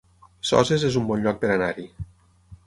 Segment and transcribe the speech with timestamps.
[0.51, 1.87] Soses es un bon lloc per anar-hi